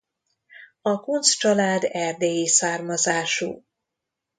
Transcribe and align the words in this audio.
A 0.81 0.99
Kuncz 0.99 1.29
család 1.31 1.83
erdélyi 1.83 2.47
származású. 2.47 3.63